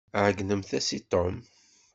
Ɛeyynemt-as 0.21 0.87
i 0.97 0.99
Tom. 1.11 1.35